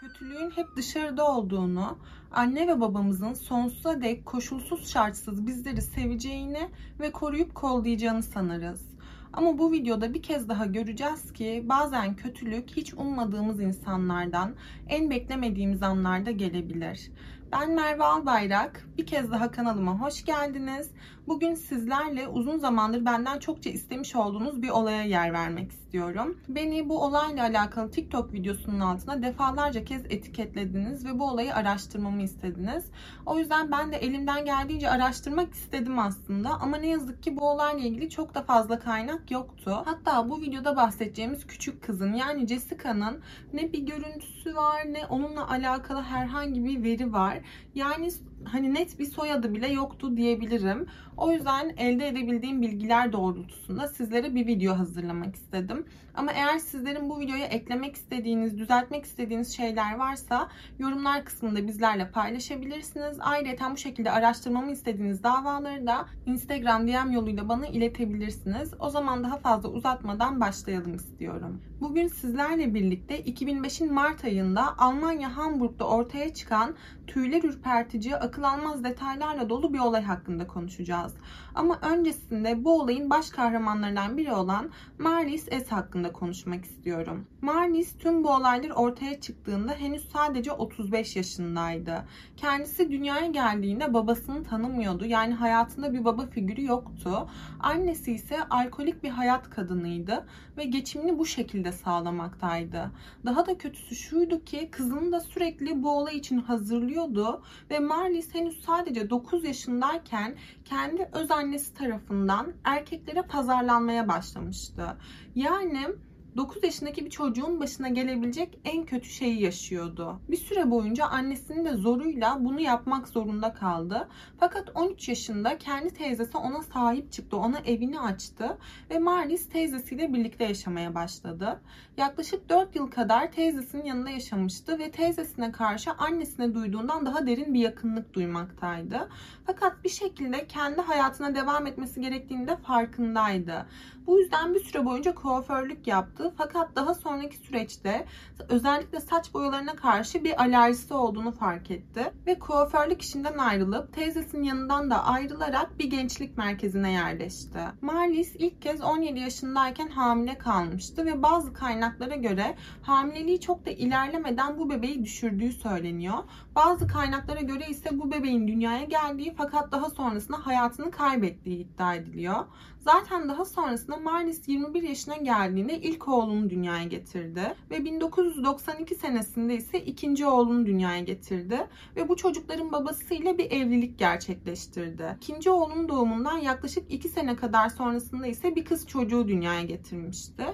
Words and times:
kötülüğün 0.00 0.50
hep 0.50 0.76
dışarıda 0.76 1.26
olduğunu, 1.26 1.98
anne 2.32 2.68
ve 2.68 2.80
babamızın 2.80 3.34
sonsuza 3.34 4.02
dek 4.02 4.26
koşulsuz 4.26 4.88
şartsız 4.88 5.46
bizleri 5.46 5.82
seveceğini 5.82 6.68
ve 7.00 7.12
koruyup 7.12 7.54
kollayacağını 7.54 8.22
sanırız. 8.22 8.96
Ama 9.32 9.58
bu 9.58 9.72
videoda 9.72 10.14
bir 10.14 10.22
kez 10.22 10.48
daha 10.48 10.66
göreceğiz 10.66 11.32
ki 11.32 11.64
bazen 11.68 12.16
kötülük 12.16 12.70
hiç 12.70 12.94
ummadığımız 12.94 13.60
insanlardan 13.60 14.54
en 14.88 15.10
beklemediğimiz 15.10 15.82
anlarda 15.82 16.30
gelebilir. 16.30 17.10
Ben 17.52 17.70
Merve 17.70 18.04
Albayrak. 18.04 18.88
Bir 18.98 19.06
kez 19.06 19.30
daha 19.30 19.50
kanalıma 19.50 20.00
hoş 20.00 20.24
geldiniz. 20.24 20.90
Bugün 21.28 21.54
sizlerle 21.54 22.28
uzun 22.28 22.58
zamandır 22.58 23.04
benden 23.04 23.38
çokça 23.38 23.70
istemiş 23.70 24.16
olduğunuz 24.16 24.62
bir 24.62 24.68
olaya 24.68 25.02
yer 25.02 25.32
vermek 25.32 25.72
istiyorum. 25.72 26.38
Beni 26.48 26.88
bu 26.88 27.02
olayla 27.04 27.44
alakalı 27.44 27.90
TikTok 27.90 28.32
videosunun 28.32 28.80
altına 28.80 29.22
defalarca 29.22 29.84
kez 29.84 30.04
etiketlediniz 30.04 31.06
ve 31.06 31.18
bu 31.18 31.24
olayı 31.24 31.54
araştırmamı 31.54 32.22
istediniz. 32.22 32.84
O 33.26 33.38
yüzden 33.38 33.72
ben 33.72 33.92
de 33.92 33.96
elimden 33.96 34.44
geldiğince 34.44 34.90
araştırmak 34.90 35.54
istedim 35.54 35.98
aslında 35.98 36.50
ama 36.50 36.76
ne 36.76 36.86
yazık 36.86 37.22
ki 37.22 37.36
bu 37.36 37.50
olayla 37.50 37.84
ilgili 37.84 38.10
çok 38.10 38.34
da 38.34 38.42
fazla 38.42 38.78
kaynak 38.78 39.30
yoktu. 39.30 39.82
Hatta 39.84 40.30
bu 40.30 40.40
videoda 40.40 40.76
bahsedeceğimiz 40.76 41.46
küçük 41.46 41.82
kızın 41.82 42.12
yani 42.12 42.46
Jessica'nın 42.46 43.20
ne 43.52 43.72
bir 43.72 43.86
görüntüsü 43.86 44.56
var 44.56 44.92
ne 44.92 45.06
onunla 45.06 45.50
alakalı 45.50 46.02
herhangi 46.02 46.64
bir 46.64 46.82
veri 46.82 47.12
var. 47.12 47.38
Yani 47.74 48.10
hani 48.52 48.74
net 48.74 48.98
bir 48.98 49.04
soyadı 49.04 49.54
bile 49.54 49.68
yoktu 49.68 50.16
diyebilirim. 50.16 50.86
O 51.16 51.32
yüzden 51.32 51.74
elde 51.76 52.08
edebildiğim 52.08 52.62
bilgiler 52.62 53.12
doğrultusunda 53.12 53.88
sizlere 53.88 54.34
bir 54.34 54.46
video 54.46 54.78
hazırlamak 54.78 55.34
istedim. 55.34 55.86
Ama 56.14 56.32
eğer 56.32 56.58
sizlerin 56.58 57.10
bu 57.10 57.20
videoya 57.20 57.46
eklemek 57.46 57.96
istediğiniz, 57.96 58.58
düzeltmek 58.58 59.04
istediğiniz 59.04 59.56
şeyler 59.56 59.94
varsa 59.94 60.48
yorumlar 60.78 61.24
kısmında 61.24 61.66
bizlerle 61.66 62.10
paylaşabilirsiniz. 62.10 63.16
Ayrıca 63.20 63.70
bu 63.72 63.76
şekilde 63.76 64.10
araştırmamı 64.10 64.70
istediğiniz 64.72 65.22
davaları 65.22 65.86
da 65.86 66.06
Instagram 66.26 66.88
DM 66.88 67.10
yoluyla 67.10 67.48
bana 67.48 67.66
iletebilirsiniz. 67.66 68.74
O 68.78 68.90
zaman 68.90 69.24
daha 69.24 69.36
fazla 69.36 69.68
uzatmadan 69.68 70.40
başlayalım 70.40 70.94
istiyorum. 70.94 71.62
Bugün 71.80 72.08
sizlerle 72.08 72.74
birlikte 72.74 73.20
2005'in 73.20 73.92
Mart 73.92 74.24
ayında 74.24 74.78
Almanya 74.78 75.36
Hamburg'da 75.36 75.88
ortaya 75.88 76.34
çıkan 76.34 76.74
tüyler 77.06 77.42
ürpertici, 77.42 78.16
akıl 78.16 78.35
almaz 78.42 78.84
detaylarla 78.84 79.48
dolu 79.48 79.72
bir 79.72 79.78
olay 79.78 80.02
hakkında 80.02 80.46
konuşacağız. 80.46 81.14
Ama 81.54 81.78
öncesinde 81.82 82.64
bu 82.64 82.80
olayın 82.80 83.10
baş 83.10 83.30
kahramanlarından 83.30 84.16
biri 84.16 84.32
olan 84.32 84.70
Marlies 84.98 85.44
S 85.44 85.66
hakkında 85.70 86.12
konuşmak 86.12 86.64
istiyorum. 86.64 87.26
Marlies 87.42 87.96
tüm 87.98 88.24
bu 88.24 88.30
olaylar 88.30 88.70
ortaya 88.70 89.20
çıktığında 89.20 89.72
henüz 89.72 90.08
sadece 90.08 90.52
35 90.52 91.16
yaşındaydı. 91.16 92.04
Kendisi 92.36 92.90
dünyaya 92.90 93.26
geldiğinde 93.26 93.94
babasını 93.94 94.44
tanımıyordu. 94.44 95.04
Yani 95.04 95.34
hayatında 95.34 95.92
bir 95.92 96.04
baba 96.04 96.26
figürü 96.26 96.64
yoktu. 96.64 97.28
Annesi 97.60 98.12
ise 98.12 98.36
alkolik 98.50 99.02
bir 99.02 99.10
hayat 99.10 99.50
kadınıydı 99.50 100.26
ve 100.56 100.64
geçimini 100.64 101.18
bu 101.18 101.26
şekilde 101.26 101.72
sağlamaktaydı. 101.72 102.90
Daha 103.24 103.46
da 103.46 103.58
kötüsü 103.58 103.96
şuydu 103.96 104.44
ki 104.44 104.68
kızını 104.70 105.12
da 105.12 105.20
sürekli 105.20 105.82
bu 105.82 105.90
olay 105.90 106.16
için 106.16 106.38
hazırlıyordu 106.38 107.42
ve 107.70 107.78
Marlies 108.26 108.34
henüz 108.34 108.64
sadece 108.64 109.10
9 109.10 109.44
yaşındayken 109.44 110.36
kendi 110.64 111.08
öz 111.12 111.30
annesi 111.30 111.74
tarafından 111.74 112.52
erkeklere 112.64 113.22
pazarlanmaya 113.22 114.08
başlamıştı. 114.08 114.96
Yani 115.34 115.88
9 116.36 116.64
yaşındaki 116.64 117.04
bir 117.04 117.10
çocuğun 117.10 117.60
başına 117.60 117.88
gelebilecek 117.88 118.58
en 118.64 118.84
kötü 118.84 119.08
şeyi 119.08 119.42
yaşıyordu. 119.42 120.20
Bir 120.28 120.36
süre 120.36 120.70
boyunca 120.70 121.06
annesinin 121.06 121.64
de 121.64 121.74
zoruyla 121.74 122.36
bunu 122.40 122.60
yapmak 122.60 123.08
zorunda 123.08 123.52
kaldı. 123.52 124.08
Fakat 124.40 124.70
13 124.74 125.08
yaşında 125.08 125.58
kendi 125.58 125.90
teyzesi 125.90 126.36
ona 126.36 126.62
sahip 126.62 127.12
çıktı, 127.12 127.36
ona 127.36 127.58
evini 127.58 128.00
açtı 128.00 128.58
ve 128.90 128.98
Marlies 128.98 129.48
teyzesiyle 129.48 130.12
birlikte 130.12 130.44
yaşamaya 130.44 130.94
başladı. 130.94 131.60
Yaklaşık 131.96 132.48
4 132.48 132.76
yıl 132.76 132.90
kadar 132.90 133.32
teyzesinin 133.32 133.84
yanında 133.84 134.10
yaşamıştı 134.10 134.78
ve 134.78 134.90
teyzesine 134.90 135.52
karşı 135.52 135.92
annesine 135.92 136.54
duyduğundan 136.54 137.06
daha 137.06 137.26
derin 137.26 137.54
bir 137.54 137.60
yakınlık 137.60 138.14
duymaktaydı. 138.14 139.08
Fakat 139.46 139.84
bir 139.84 139.88
şekilde 139.88 140.46
kendi 140.46 140.80
hayatına 140.80 141.34
devam 141.34 141.66
etmesi 141.66 142.00
gerektiğinde 142.00 142.56
farkındaydı. 142.56 143.66
Bu 144.06 144.18
yüzden 144.18 144.54
bir 144.54 144.60
süre 144.60 144.84
boyunca 144.84 145.14
kuaförlük 145.14 145.86
yaptı. 145.86 146.25
Fakat 146.38 146.76
daha 146.76 146.94
sonraki 146.94 147.36
süreçte 147.36 148.06
özellikle 148.48 149.00
saç 149.00 149.34
boyalarına 149.34 149.76
karşı 149.76 150.24
bir 150.24 150.40
alerjisi 150.40 150.94
olduğunu 150.94 151.32
fark 151.32 151.70
etti. 151.70 152.12
Ve 152.26 152.38
kuaförlük 152.38 153.02
işinden 153.02 153.38
ayrılıp 153.38 153.92
teyzesinin 153.92 154.42
yanından 154.42 154.90
da 154.90 155.04
ayrılarak 155.04 155.78
bir 155.78 155.90
gençlik 155.90 156.38
merkezine 156.38 156.92
yerleşti. 156.92 157.58
Marlies 157.82 158.34
ilk 158.38 158.62
kez 158.62 158.82
17 158.82 159.20
yaşındayken 159.20 159.88
hamile 159.88 160.38
kalmıştı 160.38 161.06
ve 161.06 161.22
bazı 161.22 161.52
kaynaklara 161.52 162.14
göre 162.14 162.56
hamileliği 162.82 163.40
çok 163.40 163.66
da 163.66 163.70
ilerlemeden 163.70 164.58
bu 164.58 164.70
bebeği 164.70 165.04
düşürdüğü 165.04 165.52
söyleniyor. 165.52 166.18
Bazı 166.56 166.86
kaynaklara 166.86 167.40
göre 167.40 167.66
ise 167.68 167.98
bu 167.98 168.12
bebeğin 168.12 168.48
dünyaya 168.48 168.84
geldiği 168.84 169.34
fakat 169.36 169.72
daha 169.72 169.90
sonrasında 169.90 170.46
hayatını 170.46 170.90
kaybettiği 170.90 171.58
iddia 171.58 171.94
ediliyor. 171.94 172.44
Zaten 172.86 173.28
daha 173.28 173.44
sonrasında 173.44 173.96
Marlis 173.96 174.48
21 174.48 174.82
yaşına 174.82 175.16
geldiğinde 175.16 175.80
ilk 175.80 176.08
oğlunu 176.08 176.50
dünyaya 176.50 176.84
getirdi 176.84 177.54
ve 177.70 177.84
1992 177.84 178.94
senesinde 178.94 179.54
ise 179.54 179.80
ikinci 179.80 180.26
oğlunu 180.26 180.66
dünyaya 180.66 181.00
getirdi 181.00 181.66
ve 181.96 182.08
bu 182.08 182.16
çocukların 182.16 182.72
babasıyla 182.72 183.38
bir 183.38 183.50
evlilik 183.50 183.98
gerçekleştirdi. 183.98 185.16
İkinci 185.16 185.50
oğlunun 185.50 185.88
doğumundan 185.88 186.38
yaklaşık 186.38 186.92
2 186.92 187.08
sene 187.08 187.36
kadar 187.36 187.68
sonrasında 187.68 188.26
ise 188.26 188.56
bir 188.56 188.64
kız 188.64 188.86
çocuğu 188.86 189.28
dünyaya 189.28 189.62
getirmişti. 189.62 190.44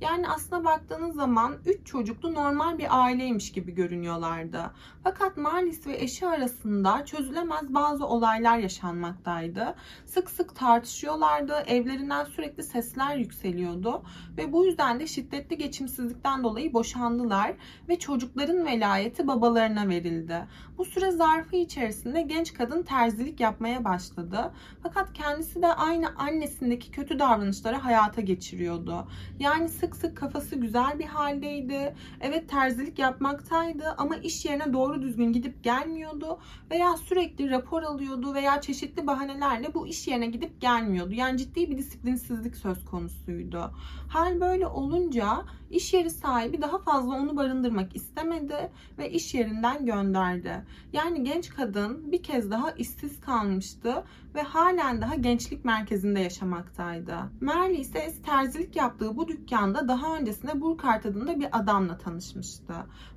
Yani 0.00 0.28
aslına 0.28 0.64
baktığınız 0.64 1.14
zaman 1.14 1.56
3 1.66 1.86
çocuklu 1.86 2.34
normal 2.34 2.78
bir 2.78 3.02
aileymiş 3.02 3.52
gibi 3.52 3.74
görünüyorlardı. 3.74 4.70
Fakat 5.04 5.36
Marlis 5.36 5.86
ve 5.86 5.96
eşi 5.96 6.26
arasında 6.26 7.04
çözülemez 7.04 7.74
bazı 7.74 8.06
olaylar 8.06 8.58
yaşanmaktaydı. 8.58 9.74
Sık 10.04 10.30
sık 10.30 10.56
tartışıyorlardı, 10.56 11.52
evlerinden 11.82 12.24
sürekli 12.24 12.62
sesler 12.62 13.16
yükseliyordu 13.16 14.02
ve 14.36 14.52
bu 14.52 14.66
yüzden 14.66 15.00
de 15.00 15.06
şiddetli 15.06 15.58
geçimsizlikten 15.58 16.44
dolayı 16.44 16.72
boşandılar 16.72 17.52
ve 17.88 17.98
çocukların 17.98 18.66
velayeti 18.66 19.26
babalarına 19.26 19.88
verildi. 19.88 20.46
Bu 20.82 20.86
süre 20.86 21.10
zarfı 21.10 21.56
içerisinde 21.56 22.22
genç 22.22 22.54
kadın 22.54 22.82
terzilik 22.82 23.40
yapmaya 23.40 23.84
başladı. 23.84 24.52
Fakat 24.82 25.12
kendisi 25.12 25.62
de 25.62 25.66
aynı 25.66 26.08
annesindeki 26.16 26.90
kötü 26.90 27.18
davranışları 27.18 27.76
hayata 27.76 28.20
geçiriyordu. 28.20 29.08
Yani 29.38 29.68
sık 29.68 29.96
sık 29.96 30.16
kafası 30.16 30.56
güzel 30.56 30.98
bir 30.98 31.04
haldeydi. 31.04 31.94
Evet 32.20 32.48
terzilik 32.48 32.98
yapmaktaydı 32.98 33.94
ama 33.98 34.16
iş 34.16 34.44
yerine 34.44 34.72
doğru 34.72 35.02
düzgün 35.02 35.32
gidip 35.32 35.64
gelmiyordu 35.64 36.38
veya 36.70 36.96
sürekli 36.96 37.50
rapor 37.50 37.82
alıyordu 37.82 38.34
veya 38.34 38.60
çeşitli 38.60 39.06
bahanelerle 39.06 39.74
bu 39.74 39.86
iş 39.86 40.08
yerine 40.08 40.26
gidip 40.26 40.60
gelmiyordu. 40.60 41.12
Yani 41.12 41.38
ciddi 41.38 41.70
bir 41.70 41.78
disiplinsizlik 41.78 42.56
söz 42.56 42.84
konusuydu. 42.84 43.70
Hal 44.08 44.40
böyle 44.40 44.66
olunca 44.66 45.42
iş 45.72 45.94
yeri 45.94 46.10
sahibi 46.10 46.62
daha 46.62 46.78
fazla 46.78 47.14
onu 47.14 47.36
barındırmak 47.36 47.96
istemedi 47.96 48.70
ve 48.98 49.10
iş 49.10 49.34
yerinden 49.34 49.86
gönderdi. 49.86 50.64
Yani 50.92 51.24
genç 51.24 51.48
kadın 51.48 52.12
bir 52.12 52.22
kez 52.22 52.50
daha 52.50 52.70
işsiz 52.70 53.20
kalmıştı 53.20 54.04
ve 54.34 54.42
halen 54.42 55.00
daha 55.00 55.14
gençlik 55.14 55.64
merkezinde 55.64 56.20
yaşamaktaydı. 56.20 57.16
Merle 57.40 57.78
ise 57.78 58.12
terzilik 58.26 58.76
yaptığı 58.76 59.16
bu 59.16 59.28
dükkanda 59.28 59.88
daha 59.88 60.16
öncesinde 60.16 60.60
Burkart 60.60 61.06
adında 61.06 61.40
bir 61.40 61.48
adamla 61.52 61.98
tanışmıştı. 61.98 62.74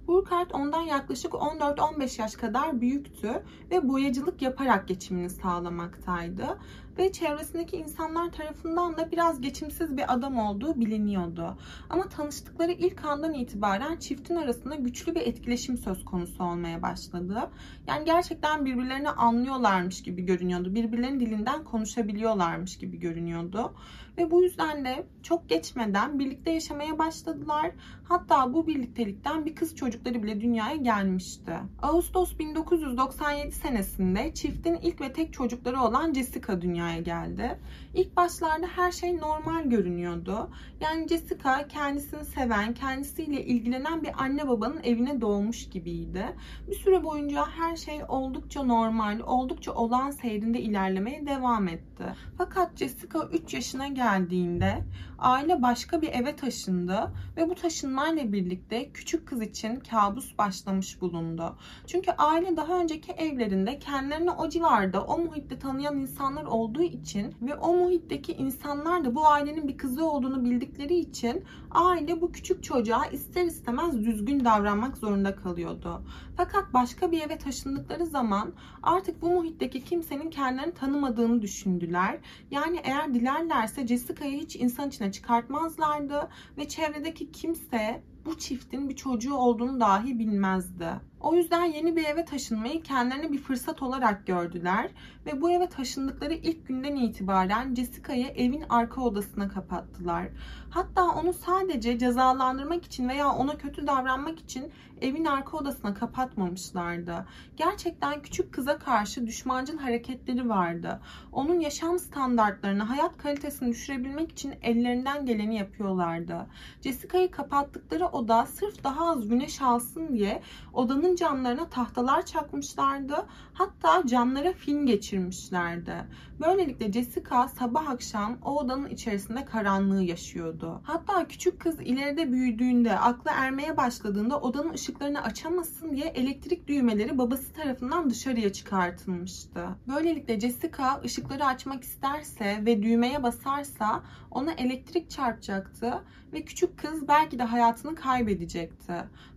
Burkart 0.08 0.54
ondan 0.54 0.82
yaklaşık 0.82 1.32
14-15 1.34 2.22
yaş 2.22 2.36
kadar 2.36 2.82
büyüktü 2.82 3.44
ve 3.72 3.90
boyacılık 3.90 4.42
yaparak 4.42 4.88
geçimini 4.88 5.30
sağlamaktaydı 5.30 6.58
ve 6.98 7.12
çevresindeki 7.12 7.78
insanlar 7.78 8.32
tarafından 8.32 8.98
da 8.98 9.12
biraz 9.12 9.42
geçimsiz 9.42 9.98
bir 9.98 10.14
adam 10.14 10.38
olduğu 10.38 10.80
biliniyordu. 10.80 11.58
Ama 11.90 12.10
tanıştıkları 12.10 12.72
ilk 12.72 13.06
andan 13.06 13.34
itibaren 13.34 13.98
çiftin 13.98 14.36
arasında 14.36 14.76
güçlü 14.76 15.16
bir 15.16 15.22
etkileşim 15.22 15.78
söz 15.78 16.06
konusu 16.06 16.44
olmaya 16.44 16.82
başladı. 16.82 17.50
Yani 17.88 18.06
gerçekten 18.06 18.66
birbirlerini 18.66 19.10
anlıyorlarmış 19.10 20.04
gibi 20.04 20.26
görünüyordu. 20.26 20.76
Birbirlerinin 20.76 21.20
dilinden 21.20 21.64
konuşabiliyorlarmış 21.64 22.78
gibi 22.78 23.00
görünüyordu. 23.00 23.74
Ve 24.18 24.32
bu 24.32 24.44
yüzden 24.44 24.86
de 24.86 25.06
çok 25.24 25.50
geçmeden 25.50 26.20
birlikte 26.20 26.52
yaşamaya 26.52 27.00
başladılar. 27.00 27.72
Hatta 28.04 28.54
bu 28.54 28.68
birliktelikten 28.68 29.46
bir 29.46 29.56
kız 29.56 29.76
çocukları 29.76 30.24
bile 30.24 30.42
dünyaya 30.42 30.76
gelmişti. 30.76 31.52
Ağustos 31.82 32.40
1997 32.40 33.52
senesinde 33.52 34.34
çiftin 34.34 34.76
ilk 34.76 35.02
ve 35.02 35.14
tek 35.14 35.34
çocukları 35.34 35.82
olan 35.82 36.14
Jessica 36.14 36.62
dünyaya 36.62 37.02
geldi. 37.02 37.60
İlk 37.94 38.18
başlarda 38.18 38.68
her 38.68 38.92
şey 38.92 39.18
normal 39.18 39.64
görünüyordu. 39.64 40.50
Yani 40.82 41.08
Jessica 41.08 41.68
kendisini 41.68 42.26
seven, 42.26 42.74
kendisiyle 42.74 43.46
ilgilenen 43.46 44.04
bir 44.04 44.24
anne 44.24 44.48
babanın 44.48 44.84
evine 44.84 45.22
doğmuş 45.22 45.70
gibiydi. 45.70 46.26
Bir 46.68 46.76
süre 46.76 47.04
boyunca 47.04 47.46
her 47.46 47.76
şey 47.76 48.00
oldukça 48.08 48.64
normal, 48.64 49.20
oldukça 49.20 49.72
olan 49.72 50.12
seyrinde 50.12 50.60
ilerlemeye 50.60 51.26
devam 51.26 51.68
etti. 51.68 52.04
Fakat 52.38 52.78
Jessica 52.78 53.30
3 53.34 53.54
yaşına 53.54 53.88
geldiğinde 54.06 54.84
aile 55.20 55.62
başka 55.62 56.02
bir 56.02 56.08
eve 56.08 56.36
taşındı 56.36 57.12
ve 57.38 57.50
bu 57.50 57.56
taşınmayla 57.56 58.32
birlikte 58.32 58.92
küçük 58.92 59.28
kız 59.28 59.42
için 59.42 59.80
kabus 59.80 60.38
başlamış 60.38 61.02
bulundu. 61.02 61.56
Çünkü 61.88 62.12
aile 62.12 62.58
daha 62.58 62.80
önceki 62.80 63.12
evlerinde 63.12 63.80
kendilerini 63.80 64.32
o 64.32 64.50
civarda, 64.50 65.04
o 65.04 65.18
muhitte 65.18 65.60
tanıyan 65.60 65.98
insanlar 65.98 66.44
olduğu 66.46 66.82
için 66.82 67.36
ve 67.42 67.56
o 67.56 67.74
muhitteki 67.74 68.34
insanlar 68.34 69.06
da 69.06 69.16
bu 69.16 69.28
ailenin 69.28 69.68
bir 69.68 69.78
kızı 69.78 70.06
olduğunu 70.06 70.46
bildikleri 70.46 70.96
için 70.96 71.44
aile 71.72 72.22
bu 72.22 72.32
küçük 72.32 72.64
çocuğa 72.64 73.06
ister 73.06 73.46
istemez 73.46 74.06
düzgün 74.06 74.46
davranmak 74.46 74.98
zorunda 74.98 75.36
kalıyordu. 75.36 76.02
Fakat 76.38 76.74
başka 76.74 77.12
bir 77.12 77.22
eve 77.22 77.38
taşındıkları 77.38 78.06
zaman 78.06 78.54
artık 78.84 79.22
bu 79.22 79.30
muhitteki 79.30 79.84
kimsenin 79.84 80.30
kendilerini 80.30 80.74
tanımadığını 80.74 81.42
düşündüler. 81.42 82.18
Yani 82.52 82.82
eğer 82.84 83.14
dilerlerse 83.14 83.88
Jessica'yı 83.96 84.38
hiç 84.38 84.56
insan 84.56 84.88
içine 84.88 85.12
çıkartmazlardı 85.12 86.30
ve 86.58 86.68
çevredeki 86.68 87.32
kimse 87.32 88.04
bu 88.26 88.38
çiftin 88.38 88.90
bir 88.90 88.96
çocuğu 88.96 89.36
olduğunu 89.36 89.80
dahi 89.80 90.20
bilmezdi. 90.20 90.90
O 91.26 91.36
yüzden 91.36 91.66
yeni 91.66 91.96
bir 91.96 92.06
eve 92.06 92.26
taşınmayı 92.26 92.84
kendilerine 92.84 93.32
bir 93.32 93.38
fırsat 93.38 93.82
olarak 93.82 94.28
gördüler 94.28 94.90
ve 95.26 95.42
bu 95.42 95.52
eve 95.52 95.70
taşındıkları 95.70 96.34
ilk 96.34 96.68
günden 96.68 96.96
itibaren 96.96 97.76
Jessica'yı 97.76 98.28
evin 98.28 98.64
arka 98.70 99.02
odasına 99.02 99.50
kapattılar. 99.50 100.28
Hatta 100.70 101.04
onu 101.04 101.34
sadece 101.34 102.00
cezalandırmak 102.00 102.86
için 102.86 103.10
veya 103.10 103.30
ona 103.30 103.58
kötü 103.58 103.88
davranmak 103.88 104.40
için 104.40 104.72
evin 105.02 105.26
arka 105.26 105.58
odasına 105.58 105.94
kapatmamışlardı. 105.94 107.26
Gerçekten 107.58 108.22
küçük 108.22 108.54
kıza 108.54 108.78
karşı 108.78 109.28
düşmancıl 109.28 109.78
hareketleri 109.78 110.50
vardı. 110.50 111.00
Onun 111.32 111.60
yaşam 111.60 112.00
standartlarını, 112.00 112.84
hayat 112.84 113.18
kalitesini 113.18 113.70
düşürebilmek 113.70 114.32
için 114.32 114.54
ellerinden 114.62 115.26
geleni 115.26 115.58
yapıyorlardı. 115.58 116.48
Jessica'yı 116.82 117.32
kapattıkları 117.32 118.08
oda 118.08 118.46
sırf 118.46 118.84
daha 118.84 119.12
az 119.12 119.28
güneş 119.28 119.62
alsın 119.62 120.14
diye 120.14 120.42
odanın 120.74 121.15
camlarına 121.16 121.70
tahtalar 121.70 122.26
çakmışlardı. 122.26 123.26
Hatta 123.54 124.04
camlara 124.08 124.54
film 124.54 124.86
geçirmişlerdi. 124.86 125.96
Böylelikle 126.40 126.92
Jessica 126.92 127.48
sabah 127.48 127.90
akşam 127.90 128.38
o 128.46 128.60
odanın 128.60 128.90
içerisinde 128.90 129.46
karanlığı 129.46 130.04
yaşıyordu. 130.04 130.82
Hatta 130.84 131.28
küçük 131.28 131.60
kız 131.60 131.80
ileride 131.82 132.32
büyüdüğünde, 132.32 133.00
aklı 133.00 133.32
ermeye 133.34 133.78
başladığında 133.78 134.40
odanın 134.40 134.74
ışıklarını 134.74 135.24
açamasın 135.24 135.96
diye 135.96 136.06
elektrik 136.06 136.68
düğmeleri 136.68 137.18
babası 137.18 137.54
tarafından 137.54 138.10
dışarıya 138.10 138.54
çıkartılmıştı. 138.54 139.66
Böylelikle 139.88 140.40
Jessica 140.40 141.02
ışıkları 141.06 141.46
açmak 141.46 141.84
isterse 141.84 142.62
ve 142.66 142.84
düğmeye 142.84 143.24
basarsa 143.24 144.04
ona 144.32 144.52
elektrik 144.52 145.10
çarpacaktı 145.10 146.04
ve 146.34 146.46
küçük 146.46 146.78
kız 146.78 147.08
belki 147.08 147.40
de 147.40 147.44
hayatını 147.44 147.96
kaybedecekti. 147.96 148.94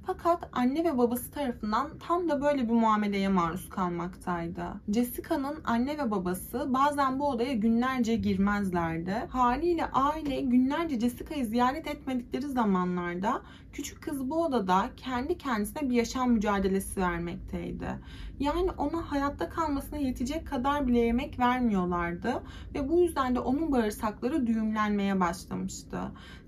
Fakat 0.06 0.48
anne 0.52 0.84
ve 0.84 0.98
babası 0.98 1.30
tarafından 1.30 1.90
tam 1.98 2.28
da 2.28 2.42
böyle 2.42 2.68
bir 2.68 2.72
muameleye 2.72 3.28
maruz 3.28 3.68
kalmaktaydı. 3.68 4.64
Jessica'nın 4.88 5.60
anne 5.64 5.98
ve 5.98 6.10
babası 6.10 6.74
bazen 6.88 7.18
bu 7.18 7.28
odaya 7.28 7.52
günlerce 7.52 8.16
girmezlerdi. 8.16 9.14
Haliyle 9.28 9.86
aile 9.86 10.40
günlerce 10.40 11.00
Jessica'yı 11.00 11.46
ziyaret 11.46 11.86
etmedikleri 11.86 12.46
zamanlarda 12.46 13.42
küçük 13.72 14.02
kız 14.02 14.30
bu 14.30 14.44
odada 14.44 14.90
kendi 14.96 15.38
kendisine 15.38 15.90
bir 15.90 15.94
yaşam 15.94 16.32
mücadelesi 16.32 17.00
vermekteydi. 17.00 17.88
Yani 18.40 18.70
ona 18.70 19.12
hayatta 19.12 19.48
kalmasına 19.48 19.98
yetecek 19.98 20.46
kadar 20.46 20.86
bile 20.86 20.98
yemek 20.98 21.38
vermiyorlardı 21.38 22.42
ve 22.74 22.88
bu 22.88 23.00
yüzden 23.00 23.34
de 23.34 23.40
onun 23.40 23.72
bağırsakları 23.72 24.46
düğümlenmeye 24.46 25.20
başlamıştı. 25.20 25.98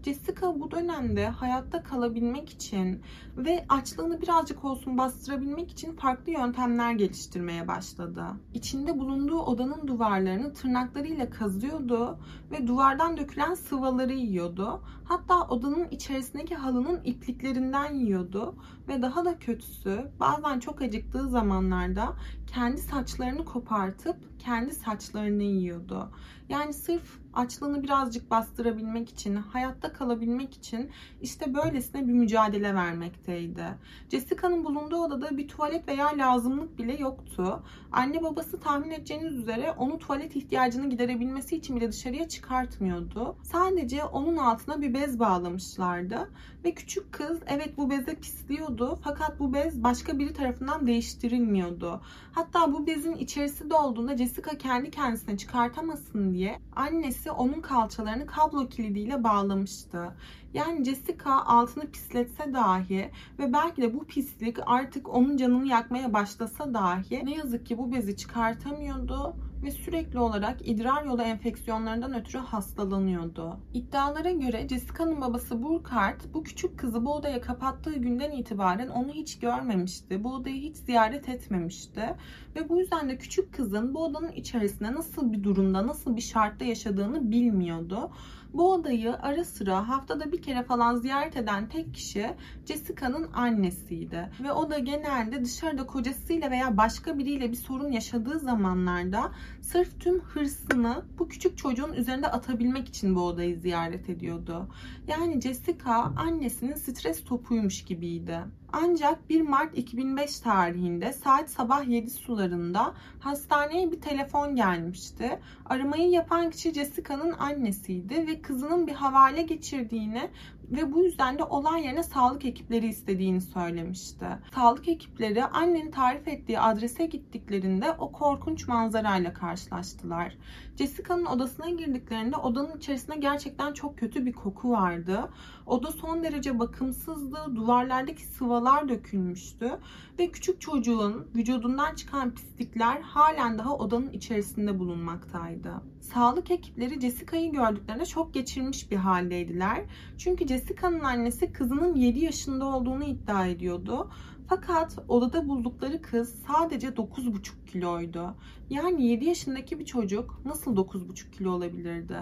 Jessica 0.05 0.61
bu 0.61 0.71
dönemde 0.71 1.29
hayatta 1.29 1.83
kalabilmek 1.83 2.51
için 2.51 3.03
ve 3.37 3.65
açlığını 3.69 4.23
birazcık 4.23 4.65
olsun 4.65 4.99
bastırabilmek 4.99 5.71
için 5.71 5.97
farklı 5.97 6.33
yöntemler 6.33 6.93
geliştirmeye 6.93 7.69
başladı. 7.69 8.25
İçinde 8.55 8.99
bulunduğu 8.99 9.39
odanın 9.39 9.89
duvarlarını 9.89 10.53
tırnaklarıyla 10.53 11.31
kazıyordu 11.31 12.19
ve 12.51 12.67
duvardan 12.67 13.17
dökülen 13.17 13.55
sıvaları 13.55 14.13
yiyordu. 14.13 14.81
Hatta 15.05 15.49
odanın 15.49 15.89
içerisindeki 15.89 16.55
halının 16.55 17.01
ipliklerinden 17.05 17.95
yiyordu 17.95 18.55
ve 18.89 19.03
daha 19.03 19.25
da 19.25 19.39
kötüsü 19.39 20.11
bazen 20.21 20.61
çok 20.61 20.83
acıktığı 20.83 21.29
zamanlarda 21.29 22.17
kendi 22.47 22.81
saçlarını 22.81 23.45
kopartıp 23.45 24.17
kendi 24.39 24.75
saçlarını 24.75 25.43
yiyordu. 25.43 26.11
Yani 26.49 26.73
sırf 26.73 27.21
açlığını 27.35 27.83
birazcık 27.83 28.31
bastırabilmek 28.31 29.09
için, 29.09 29.37
hayatta 29.37 29.93
kalabilmek 29.93 30.55
için 30.55 30.91
işte 31.23 31.55
böylesine 31.55 32.09
bir 32.09 32.13
mücadele 32.13 32.75
vermekteydi. 32.75 33.65
Jessica'nın 34.11 34.65
bulunduğu 34.65 34.97
odada 34.97 35.37
bir 35.37 35.49
tuvalet 35.49 35.89
veya 35.89 36.07
lazımlık 36.07 36.79
bile 36.79 36.97
yoktu. 36.97 37.63
Anne 37.93 38.23
babası 38.23 38.61
tahmin 38.61 38.91
edeceğiniz 38.91 39.35
üzere 39.35 39.73
onu 39.73 39.99
tuvalet 39.99 40.37
ihtiyacını 40.37 40.91
giderebilmesi 40.91 41.57
için 41.57 41.77
bile 41.77 41.93
dışarıya 41.93 42.29
çıkartmıyordu. 42.29 43.37
Sadece 43.43 44.05
onun 44.05 44.37
altına 44.37 44.81
bir 44.83 44.95
bez 44.95 45.19
bağlamışlardı 45.19 46.31
ve 46.65 46.75
küçük 46.75 47.13
kız 47.13 47.39
evet 47.47 47.77
bu 47.77 47.91
beze 47.91 48.15
pisliyordu 48.15 48.99
fakat 49.05 49.39
bu 49.41 49.55
bez 49.55 49.83
başka 49.83 50.19
biri 50.19 50.33
tarafından 50.33 50.87
değiştirilmiyordu. 50.87 52.01
Hatta 52.33 52.73
bu 52.73 52.87
bezin 52.87 53.15
içerisi 53.15 53.71
dolduğunda 53.71 54.17
Jessica 54.17 54.59
kendi 54.59 54.91
kendisine 54.91 55.37
çıkartamasın 55.37 56.35
diye 56.35 56.59
annesi 56.77 57.20
onun 57.29 57.61
kalçalarını 57.61 58.27
kablo 58.27 58.69
kilidiyle 58.69 59.25
bağlamıştı. 59.25 60.15
Yani 60.55 60.85
Jessica 60.85 61.33
altını 61.47 61.91
pisletse 61.91 62.53
dahi 62.53 63.11
ve 63.39 63.53
belki 63.53 63.83
de 63.83 63.95
bu 63.95 64.05
pislik 64.05 64.59
artık 64.67 65.09
onun 65.09 65.37
canını 65.37 65.67
yakmaya 65.67 66.13
başlasa 66.13 66.75
dahi 66.75 67.27
ne 67.27 67.35
yazık 67.35 67.67
ki 67.67 67.79
bu 67.79 67.93
bezi 67.93 68.17
çıkartamıyordu 68.17 69.37
ve 69.63 69.71
sürekli 69.71 70.19
olarak 70.19 70.69
idrar 70.69 71.05
yolu 71.05 71.23
enfeksiyonlarından 71.23 72.15
ötürü 72.15 72.39
hastalanıyordu. 72.39 73.57
İddialara 73.75 74.31
göre 74.31 74.69
Jessica'nın 74.69 75.21
babası 75.21 75.63
Burkhardt 75.63 76.35
bu 76.35 76.43
küçük 76.43 76.79
kızı 76.79 77.05
bu 77.05 77.15
odaya 77.15 77.41
kapattığı 77.41 77.95
günden 77.95 78.31
itibaren 78.31 78.89
onu 78.89 79.13
hiç 79.13 79.39
görmemişti. 79.39 80.25
Bu 80.25 80.35
odayı 80.35 80.57
hiç 80.57 80.77
ziyaret 80.77 81.29
etmemişti. 81.29 82.17
Ve 82.57 82.69
bu 82.69 82.81
yüzden 82.81 83.09
de 83.09 83.19
küçük 83.19 83.55
kızın 83.55 83.95
bu 83.95 84.05
odanın 84.05 84.33
içerisinde 84.33 84.93
nasıl 84.93 85.33
bir 85.33 85.45
durumda, 85.45 85.87
nasıl 85.87 86.17
bir 86.17 86.21
şartta 86.21 86.65
yaşadığını 86.65 87.31
bilmiyordu. 87.31 88.11
Bu 88.55 88.73
odayı 88.73 89.17
ara 89.17 89.45
sıra 89.45 89.89
haftada 89.89 90.33
bir 90.33 90.43
kere 90.43 90.63
falan 90.63 90.97
ziyaret 90.97 91.37
eden 91.37 91.69
tek 91.69 91.95
kişi 91.95 92.31
Jessica'nın 92.67 93.33
annesiydi. 93.33 94.31
Ve 94.41 94.53
o 94.53 94.71
da 94.71 94.79
genelde 94.79 95.45
dışarıda 95.45 95.87
kocasıyla 95.87 96.51
veya 96.51 96.77
başka 96.77 97.19
biriyle 97.19 97.51
bir 97.51 97.57
sorun 97.57 97.93
yaşadığı 97.93 98.39
zamanlarda 98.39 99.33
sırf 99.61 100.01
tüm 100.01 100.21
hırsını 100.21 101.05
bu 101.19 101.29
küçük 101.29 101.59
çocuğun 101.59 101.93
üzerinde 101.93 102.27
atabilmek 102.27 102.89
için 102.89 103.15
bu 103.15 103.23
odayı 103.23 103.57
ziyaret 103.57 104.11
ediyordu. 104.11 104.69
Yani 105.09 105.41
Jessica 105.41 105.95
annesinin 105.95 106.75
stres 106.75 107.25
topuymuş 107.25 107.85
gibiydi. 107.85 108.41
Ancak 108.73 109.31
1 109.31 109.41
Mart 109.41 109.79
2005 109.79 110.41
tarihinde 110.41 111.13
saat 111.13 111.51
sabah 111.51 111.89
7 111.89 112.11
sularında 112.11 112.95
hastaneye 113.21 113.93
bir 113.93 114.01
telefon 114.01 114.57
gelmişti. 114.57 115.41
Aramayı 115.67 116.11
yapan 116.11 116.51
kişi 116.51 116.75
Jessica'nın 116.75 117.33
annesiydi 117.33 118.27
ve 118.27 118.43
kızının 118.43 118.87
bir 118.87 118.93
havale 118.93 119.43
geçirdiğini 119.43 120.31
ve 120.71 120.93
bu 120.93 121.05
yüzden 121.05 121.39
de 121.39 121.45
olay 121.45 121.85
yerine 121.85 122.03
sağlık 122.03 122.45
ekipleri 122.45 122.89
istediğini 122.89 123.41
söylemişti. 123.41 124.27
Sağlık 124.55 124.89
ekipleri 124.89 125.45
annenin 125.45 125.91
tarif 125.91 126.29
ettiği 126.29 126.61
adrese 126.61 127.07
gittiklerinde 127.07 127.93
o 127.99 128.13
korkunç 128.13 128.69
manzarayla 128.69 129.33
karşılaştılar. 129.33 130.37
Jessica'nın 130.77 131.27
odasına 131.27 131.71
girdiklerinde 131.71 132.37
odanın 132.37 132.77
içerisinde 132.77 133.17
gerçekten 133.17 133.73
çok 133.73 133.99
kötü 133.99 134.27
bir 134.27 134.33
koku 134.33 134.71
vardı. 134.71 135.29
Oda 135.67 135.93
son 135.93 136.25
derece 136.25 136.59
bakımsızdı. 136.59 137.39
Duvarlardaki 137.55 138.25
sıvalar 138.25 138.89
dökülmüştü 138.89 139.71
ve 140.19 140.31
küçük 140.31 140.61
çocuğun 140.61 141.29
vücudundan 141.35 141.95
çıkan 141.95 142.35
pislikler 142.35 143.01
halen 143.01 143.59
daha 143.59 143.77
odanın 143.77 144.11
içerisinde 144.11 144.79
bulunmaktaydı. 144.79 145.73
Sağlık 146.01 146.51
ekipleri 146.51 147.01
Jessica'yı 147.01 147.53
gördüklerinde 147.53 148.07
çok 148.07 148.35
geçirmiş 148.35 148.91
bir 148.91 148.97
haldeydiler. 148.97 149.85
Çünkü 150.19 150.47
Jessica'nın 150.61 151.01
annesi 151.01 151.53
kızının 151.53 151.95
7 151.95 152.19
yaşında 152.19 152.65
olduğunu 152.65 153.05
iddia 153.05 153.47
ediyordu. 153.47 154.11
Fakat 154.49 154.99
odada 155.09 155.49
buldukları 155.49 156.03
kız 156.03 156.35
sadece 156.47 156.89
9,5 156.89 157.67
kiloydu. 157.73 158.35
Yani 158.71 159.07
7 159.07 159.25
yaşındaki 159.25 159.79
bir 159.79 159.85
çocuk 159.85 160.41
nasıl 160.45 160.77
9,5 160.77 161.31
kilo 161.31 161.51
olabilirdi? 161.51 162.17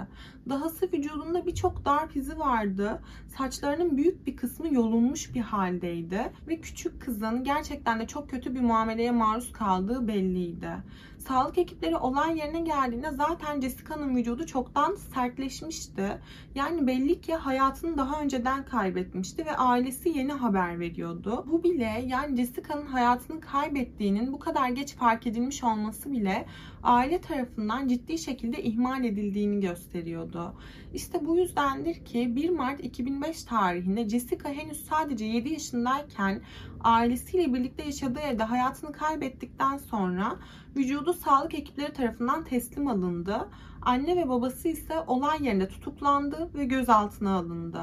Dahası 0.48 0.88
vücudunda 0.92 1.46
birçok 1.46 1.84
darp 1.84 2.16
izi 2.16 2.38
vardı. 2.38 3.02
Saçlarının 3.36 3.96
büyük 3.96 4.26
bir 4.26 4.36
kısmı 4.36 4.74
yolunmuş 4.74 5.34
bir 5.34 5.40
haldeydi. 5.40 6.32
Ve 6.48 6.60
küçük 6.60 7.02
kızın 7.02 7.44
gerçekten 7.44 8.00
de 8.00 8.06
çok 8.06 8.30
kötü 8.30 8.54
bir 8.54 8.60
muameleye 8.60 9.10
maruz 9.10 9.52
kaldığı 9.52 10.08
belliydi. 10.08 10.70
Sağlık 11.18 11.58
ekipleri 11.58 11.96
olay 11.96 12.38
yerine 12.38 12.60
geldiğinde 12.60 13.10
zaten 13.10 13.60
Jessica'nın 13.60 14.16
vücudu 14.16 14.46
çoktan 14.46 14.94
sertleşmişti. 15.14 16.18
Yani 16.54 16.86
belli 16.86 17.20
ki 17.20 17.34
hayatını 17.34 17.98
daha 17.98 18.20
önceden 18.20 18.64
kaybetmişti 18.64 19.46
ve 19.46 19.56
ailesi 19.56 20.08
yeni 20.08 20.32
haber 20.32 20.80
veriyordu. 20.80 21.44
Bu 21.50 21.62
bile 21.62 22.04
yani 22.06 22.36
Jessica'nın 22.36 22.86
hayatını 22.86 23.40
kaybettiğinin 23.40 24.32
bu 24.32 24.38
kadar 24.38 24.68
geç 24.68 24.94
fark 24.94 25.26
edilmiş 25.26 25.64
olması 25.64 26.12
bile 26.12 26.46
aile 26.82 27.20
tarafından 27.20 27.88
ciddi 27.88 28.18
şekilde 28.18 28.62
ihmal 28.62 29.04
edildiğini 29.04 29.60
gösteriyordu. 29.60 30.54
İşte 30.94 31.26
bu 31.26 31.36
yüzdendir 31.36 32.04
ki 32.04 32.36
1 32.36 32.48
Mart 32.48 32.84
2005 32.84 33.42
tarihinde 33.42 34.08
Jessica 34.08 34.50
henüz 34.50 34.84
sadece 34.84 35.24
7 35.24 35.48
yaşındayken 35.48 36.40
ailesiyle 36.80 37.54
birlikte 37.54 37.84
yaşadığı 37.84 38.20
evde 38.20 38.42
hayatını 38.42 38.92
kaybettikten 38.92 39.76
sonra 39.76 40.36
vücudu 40.76 41.12
sağlık 41.12 41.54
ekipleri 41.54 41.92
tarafından 41.92 42.44
teslim 42.44 42.88
alındı. 42.88 43.48
Anne 43.82 44.16
ve 44.16 44.28
babası 44.28 44.68
ise 44.68 44.94
olay 45.06 45.46
yerinde 45.46 45.68
tutuklandı 45.68 46.50
ve 46.54 46.64
gözaltına 46.64 47.36
alındı. 47.36 47.80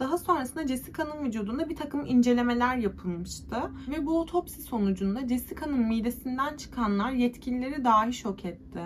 Daha 0.00 0.18
sonrasında 0.18 0.66
Jessica'nın 0.66 1.24
vücudunda 1.24 1.68
bir 1.68 1.76
takım 1.76 2.06
incelemeler 2.06 2.76
yapılmıştı 2.76 3.56
ve 3.88 4.06
bu 4.06 4.20
otopsi 4.20 4.62
sonucunda 4.62 5.28
Jessica'nın 5.28 5.78
midesinden 5.78 6.56
çıkanlar 6.56 7.10
yetkilileri 7.10 7.84
dahi 7.84 8.12
şok 8.12 8.44
etti. 8.44 8.80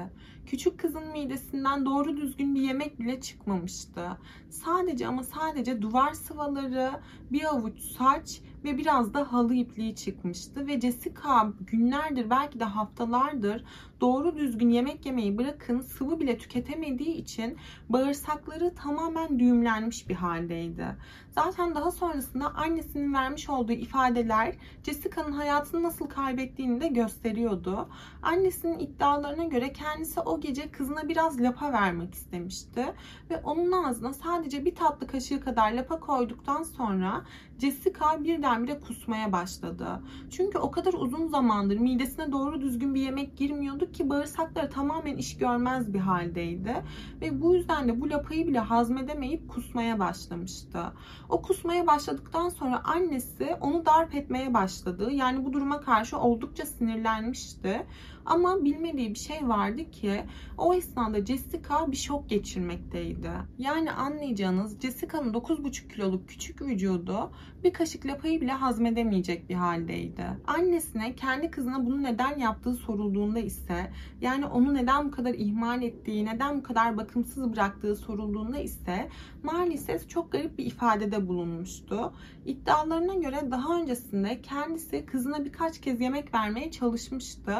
Küçük 0.47 0.81
kızın 0.81 1.09
midesinden 1.13 1.85
doğru 1.85 2.17
düzgün 2.17 2.55
bir 2.55 2.61
yemek 2.61 3.01
bile 3.01 3.21
çıkmamıştı. 3.21 4.09
Sadece 4.51 5.07
ama 5.07 5.25
sadece 5.25 5.83
duvar 5.83 6.13
sıvaları, 6.13 6.91
bir 7.33 7.45
avuç 7.45 7.81
saç 7.81 8.41
ve 8.65 8.79
biraz 8.79 9.15
da 9.15 9.33
halı 9.33 9.55
ipliği 9.55 9.95
çıkmıştı 9.95 10.67
ve 10.67 10.81
Jessica 10.81 11.53
günlerdir 11.61 12.31
belki 12.31 12.61
de 12.61 12.65
haftalardır 12.65 13.65
doğru 14.01 14.37
düzgün 14.37 14.69
yemek 14.69 15.07
yemeyi 15.07 15.39
bırakın 15.39 15.81
sıvı 15.81 16.21
bile 16.21 16.39
tüketemediği 16.39 17.15
için 17.15 17.57
bağırsakları 17.89 18.75
tamamen 18.75 19.39
düğümlenmiş 19.39 20.09
bir 20.09 20.15
haldeydi. 20.15 20.87
Zaten 21.35 21.75
daha 21.75 21.91
sonrasında 21.91 22.55
annesinin 22.55 23.15
vermiş 23.15 23.51
olduğu 23.51 23.73
ifadeler 23.73 24.55
Jessica'nın 24.83 25.33
hayatını 25.33 25.83
nasıl 25.83 26.07
kaybettiğini 26.07 26.81
de 26.81 26.89
gösteriyordu. 26.89 27.89
Annesinin 28.23 28.79
iddialarına 28.79 29.45
göre 29.45 29.73
kendisi 29.73 30.21
o 30.21 30.41
gece 30.41 30.71
kızına 30.71 31.09
biraz 31.09 31.41
lapa 31.41 31.73
vermek 31.73 32.15
istemişti 32.15 32.85
ve 33.31 33.41
onun 33.45 33.73
ağzına 33.73 34.13
sadece 34.13 34.65
bir 34.65 34.75
tatlı 34.75 35.07
kaşığı 35.07 35.41
kadar 35.41 35.73
lapa 35.73 36.01
koyduktan 36.01 36.63
sonra 36.63 37.25
Jessica 37.59 38.25
birdenbire 38.25 38.81
kusmaya 38.81 39.33
başladı. 39.33 39.87
Çünkü 40.31 40.59
o 40.59 40.71
kadar 40.71 40.93
uzun 40.93 41.27
zamandır 41.29 41.77
midesine 41.77 42.33
doğru 42.33 42.61
düzgün 42.61 42.95
bir 42.95 43.01
yemek 43.01 43.37
girmiyordu 43.37 43.93
ki 43.93 44.11
bağırsakları 44.11 44.71
tamamen 44.71 45.17
iş 45.17 45.37
görmez 45.37 45.95
bir 45.95 45.99
haldeydi. 45.99 46.75
Ve 47.21 47.43
bu 47.43 47.55
yüzden 47.55 47.89
de 47.89 48.01
bu 48.01 48.11
lapayı 48.11 48.47
bile 48.47 48.59
hazmedemeyip 48.59 49.49
kusmaya 49.49 49.99
başlamıştı. 49.99 50.93
O 51.31 51.43
kusmaya 51.43 51.87
başladıktan 51.87 52.49
sonra 52.49 52.85
annesi 52.85 53.57
onu 53.61 53.87
darp 53.87 54.15
etmeye 54.15 54.55
başladı. 54.55 55.13
Yani 55.13 55.45
bu 55.45 55.53
duruma 55.53 55.81
karşı 55.81 56.19
oldukça 56.19 56.67
sinirlenmişti. 56.67 57.87
Ama 58.31 58.65
bilmediği 58.65 59.15
bir 59.15 59.19
şey 59.19 59.49
vardı 59.49 59.91
ki 59.91 60.25
o 60.59 60.75
esnada 60.75 61.27
Jessica 61.27 61.93
bir 61.93 61.97
şok 61.97 62.29
geçirmekteydi. 62.29 63.31
Yani 63.59 63.93
anlayacağınız 63.93 64.81
Jessica'nın 64.81 65.33
9,5 65.33 65.89
kiloluk 65.89 66.29
küçük 66.29 66.63
vücudu 66.63 67.31
bir 67.65 67.73
kaşık 67.73 68.07
lapayı 68.07 68.41
bile 68.41 68.53
hazmedemeyecek 68.53 69.49
bir 69.49 69.55
haldeydi. 69.55 70.25
Annesine 70.47 71.15
kendi 71.15 71.51
kızına 71.51 71.87
bunu 71.87 72.03
neden 72.03 72.39
yaptığı 72.39 72.75
sorulduğunda 72.75 73.39
ise 73.39 73.93
yani 74.21 74.47
onu 74.47 74.75
neden 74.75 75.07
bu 75.07 75.11
kadar 75.11 75.35
ihmal 75.35 75.83
ettiği, 75.83 76.27
neden 76.27 76.59
bu 76.59 76.63
kadar 76.63 76.97
bakımsız 76.97 77.53
bıraktığı 77.53 77.97
sorulduğunda 77.97 78.59
ise 78.59 79.09
maalesef 79.43 80.09
çok 80.09 80.33
garip 80.33 80.59
bir 80.59 80.67
ifadede 80.67 81.29
bulunmuştu. 81.29 82.13
İddialarına 82.47 83.15
göre 83.15 83.51
daha 83.51 83.81
öncesinde 83.81 84.43
kendisi 84.43 85.07
kızına 85.07 85.45
birkaç 85.45 85.81
kez 85.81 86.01
yemek 86.01 86.35
vermeye 86.35 86.71
çalışmıştı. 86.71 87.55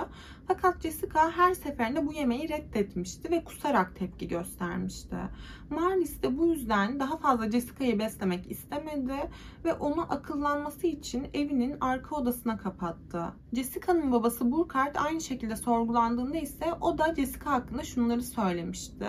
Fakat 0.47 0.60
Jessica 0.83 1.31
her 1.31 1.55
seferinde 1.55 2.07
bu 2.07 2.13
yemeği 2.13 2.49
reddetmişti 2.49 3.31
ve 3.31 3.45
kusarak 3.45 3.97
tepki 3.97 4.29
göstermişti. 4.29 5.17
Marlis 5.71 6.23
de 6.23 6.39
bu 6.39 6.47
yüzden 6.47 7.01
daha 7.01 7.17
fazla 7.17 7.51
Jessica'yı 7.51 7.99
beslemek 7.99 8.51
istemedi 8.51 9.31
ve 9.65 9.75
onu 9.75 10.13
akıllanması 10.13 10.87
için 10.87 11.29
evinin 11.35 11.77
arka 11.81 12.17
odasına 12.17 12.57
kapattı. 12.57 13.23
Jessica'nın 13.53 14.13
babası 14.13 14.53
Burkhardt 14.53 14.97
aynı 14.97 15.21
şekilde 15.21 15.57
sorgulandığında 15.57 16.39
ise 16.39 16.73
o 16.81 16.99
da 16.99 17.15
Jessica 17.15 17.51
hakkında 17.51 17.83
şunları 17.83 18.23
söylemişti. 18.23 19.07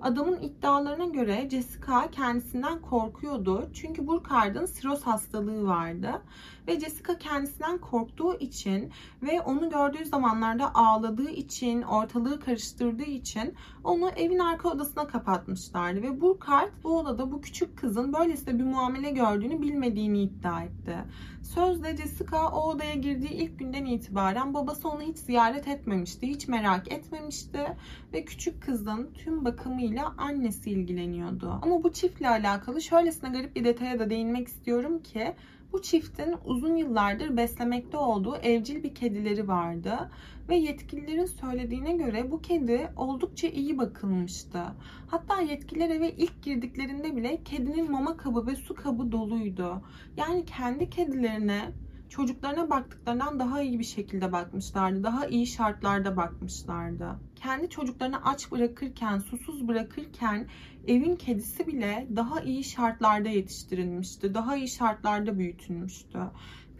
Adamın 0.00 0.42
iddialarına 0.42 1.04
göre 1.04 1.48
Jessica 1.50 2.10
kendisinden 2.12 2.80
korkuyordu. 2.80 3.70
Çünkü 3.74 4.06
Burkhardt'ın 4.06 4.66
siroz 4.66 5.02
hastalığı 5.02 5.66
vardı. 5.66 6.22
Ve 6.68 6.80
Jessica 6.80 7.18
kendisinden 7.18 7.78
korktuğu 7.78 8.34
için 8.38 8.92
ve 9.22 9.40
onu 9.40 9.70
gördüğü 9.70 10.04
zamanlarda 10.04 10.74
ağladığı 10.74 11.30
için, 11.30 11.82
ortalığı 11.82 12.40
karıştırdığı 12.40 13.02
için 13.02 13.54
onu 13.84 14.10
evin 14.10 14.38
arka 14.38 14.68
odasına 14.68 15.06
kapatmışlardı. 15.06 16.02
Ve 16.02 16.20
Burkhardt 16.20 16.84
bu 16.84 16.98
odada 16.98 17.32
bu 17.32 17.40
küçük 17.40 17.78
kızın 17.78 18.12
böylesine 18.12 18.58
bir 18.58 18.64
muamele 18.64 19.10
gördüğünü 19.10 19.62
bilmediğini 19.62 20.22
iddia 20.22 20.62
etti. 20.62 20.96
Sözde 21.42 21.96
Jessica 21.96 22.48
o 22.48 22.70
odaya 22.70 22.94
girdiği 22.94 23.32
ilk 23.32 23.58
günden 23.58 23.84
itibaren 23.84 24.54
babası 24.54 24.88
onu 24.88 25.02
hiç 25.02 25.18
ziyaret 25.18 25.68
etmemişti, 25.68 26.26
hiç 26.26 26.48
merak 26.48 26.92
etmemişti 26.92 27.76
ve 28.12 28.24
küçük 28.24 28.62
kızın 28.62 29.10
tüm 29.14 29.44
bakımıyla 29.90 30.14
annesi 30.18 30.70
ilgileniyordu. 30.70 31.58
Ama 31.62 31.84
bu 31.84 31.92
çiftle 31.92 32.28
alakalı 32.28 32.82
şöylesine 32.82 33.30
garip 33.30 33.56
bir 33.56 33.64
detaya 33.64 33.98
da 33.98 34.10
değinmek 34.10 34.48
istiyorum 34.48 35.02
ki 35.02 35.34
bu 35.72 35.82
çiftin 35.82 36.34
uzun 36.44 36.76
yıllardır 36.76 37.36
beslemekte 37.36 37.96
olduğu 37.96 38.36
evcil 38.36 38.82
bir 38.82 38.94
kedileri 38.94 39.48
vardı 39.48 40.10
ve 40.48 40.56
yetkililerin 40.56 41.26
söylediğine 41.26 41.92
göre 41.92 42.30
bu 42.30 42.42
kedi 42.42 42.88
oldukça 42.96 43.48
iyi 43.48 43.78
bakılmıştı. 43.78 44.62
Hatta 45.06 45.40
yetkililer 45.40 45.90
eve 45.90 46.12
ilk 46.12 46.42
girdiklerinde 46.42 47.16
bile 47.16 47.42
kedinin 47.44 47.90
mama 47.90 48.16
kabı 48.16 48.46
ve 48.46 48.56
su 48.56 48.74
kabı 48.74 49.12
doluydu. 49.12 49.82
Yani 50.16 50.44
kendi 50.44 50.90
kedilerine 50.90 51.72
çocuklarına 52.10 52.70
baktıklarından 52.70 53.38
daha 53.38 53.62
iyi 53.62 53.78
bir 53.78 53.84
şekilde 53.84 54.32
bakmışlardı. 54.32 55.04
Daha 55.04 55.26
iyi 55.26 55.46
şartlarda 55.46 56.16
bakmışlardı. 56.16 57.08
Kendi 57.36 57.68
çocuklarını 57.68 58.24
aç 58.24 58.52
bırakırken, 58.52 59.18
susuz 59.18 59.68
bırakırken 59.68 60.46
evin 60.86 61.16
kedisi 61.16 61.66
bile 61.66 62.08
daha 62.16 62.40
iyi 62.40 62.64
şartlarda 62.64 63.28
yetiştirilmişti. 63.28 64.34
Daha 64.34 64.56
iyi 64.56 64.68
şartlarda 64.68 65.38
büyütülmüştü. 65.38 66.18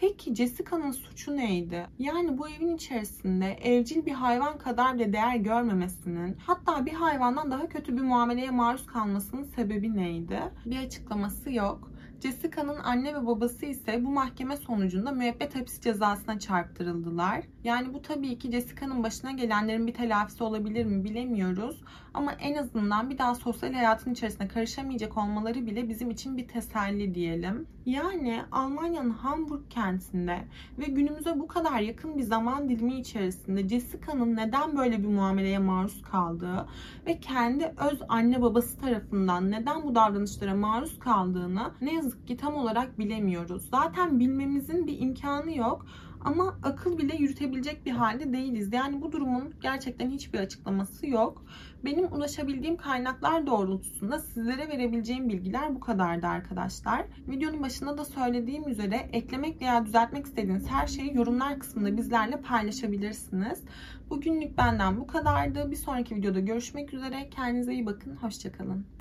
Peki 0.00 0.34
Jessica'nın 0.34 0.90
suçu 0.90 1.36
neydi? 1.36 1.86
Yani 1.98 2.38
bu 2.38 2.48
evin 2.48 2.76
içerisinde 2.76 3.52
evcil 3.52 4.06
bir 4.06 4.12
hayvan 4.12 4.58
kadar 4.58 4.94
bile 4.94 5.12
değer 5.12 5.36
görmemesinin, 5.36 6.36
hatta 6.46 6.86
bir 6.86 6.92
hayvandan 6.92 7.50
daha 7.50 7.68
kötü 7.68 7.96
bir 7.96 8.02
muameleye 8.02 8.50
maruz 8.50 8.86
kalmasının 8.86 9.42
sebebi 9.42 9.96
neydi? 9.96 10.40
Bir 10.66 10.78
açıklaması 10.78 11.52
yok. 11.52 11.89
Jessica'nın 12.20 12.78
anne 12.78 13.14
ve 13.14 13.26
babası 13.26 13.66
ise 13.66 14.04
bu 14.04 14.10
mahkeme 14.10 14.56
sonucunda 14.56 15.10
müebbet 15.10 15.54
hapis 15.56 15.80
cezasına 15.80 16.38
çarptırıldılar. 16.38 17.40
Yani 17.64 17.94
bu 17.94 18.02
tabii 18.02 18.38
ki 18.38 18.50
Jessica'nın 18.50 19.02
başına 19.02 19.30
gelenlerin 19.30 19.86
bir 19.86 19.94
telafisi 19.94 20.44
olabilir 20.44 20.84
mi 20.84 21.04
bilemiyoruz. 21.04 21.82
Ama 22.14 22.32
en 22.32 22.54
azından 22.54 23.10
bir 23.10 23.18
daha 23.18 23.34
sosyal 23.34 23.72
hayatın 23.72 24.12
içerisine 24.12 24.48
karışamayacak 24.48 25.16
olmaları 25.16 25.66
bile 25.66 25.88
bizim 25.88 26.10
için 26.10 26.36
bir 26.36 26.48
teselli 26.48 27.14
diyelim. 27.14 27.66
Yani 27.86 28.42
Almanya'nın 28.52 29.10
Hamburg 29.10 29.62
kentinde 29.70 30.38
ve 30.78 30.84
günümüze 30.84 31.38
bu 31.38 31.46
kadar 31.48 31.80
yakın 31.80 32.18
bir 32.18 32.22
zaman 32.22 32.68
dilimi 32.68 33.00
içerisinde 33.00 33.68
Jessica'nın 33.68 34.36
neden 34.36 34.76
böyle 34.76 35.02
bir 35.02 35.08
muameleye 35.08 35.58
maruz 35.58 36.02
kaldığı 36.02 36.66
ve 37.06 37.20
kendi 37.20 37.74
öz 37.90 38.02
anne 38.08 38.42
babası 38.42 38.78
tarafından 38.78 39.50
neden 39.50 39.82
bu 39.82 39.94
davranışlara 39.94 40.54
maruz 40.54 40.98
kaldığını 40.98 41.70
ne 41.80 41.94
yazık 41.94 42.28
ki 42.28 42.36
tam 42.36 42.54
olarak 42.54 42.98
bilemiyoruz. 42.98 43.68
Zaten 43.70 44.20
bilmemizin 44.20 44.86
bir 44.86 44.98
imkanı 45.00 45.56
yok. 45.56 45.86
Ama 46.24 46.58
akıl 46.62 46.98
bile 46.98 47.16
yürütebilecek 47.16 47.86
bir 47.86 47.90
halde 47.90 48.32
değiliz. 48.32 48.72
Yani 48.72 49.02
bu 49.02 49.12
durumun 49.12 49.54
gerçekten 49.62 50.10
hiçbir 50.10 50.38
açıklaması 50.38 51.06
yok. 51.06 51.44
Benim 51.84 52.12
ulaşabildiğim 52.12 52.76
kaynaklar 52.76 53.46
doğrultusunda 53.46 54.18
sizlere 54.18 54.68
verebileceğim 54.68 55.28
bilgiler 55.28 55.74
bu 55.74 55.80
kadardı 55.80 56.26
arkadaşlar. 56.26 57.06
Videonun 57.28 57.62
başında 57.62 57.98
da 57.98 58.04
söylediğim 58.04 58.68
üzere 58.68 59.08
eklemek 59.12 59.60
veya 59.60 59.86
düzeltmek 59.86 60.26
istediğiniz 60.26 60.70
her 60.70 60.86
şeyi 60.86 61.16
yorumlar 61.16 61.58
kısmında 61.58 61.96
bizlerle 61.96 62.40
paylaşabilirsiniz. 62.40 63.64
Bugünlük 64.10 64.58
benden 64.58 64.96
bu 64.96 65.06
kadardı. 65.06 65.70
Bir 65.70 65.76
sonraki 65.76 66.16
videoda 66.16 66.40
görüşmek 66.40 66.94
üzere. 66.94 67.30
Kendinize 67.30 67.72
iyi 67.72 67.86
bakın. 67.86 68.16
Hoşçakalın. 68.16 68.99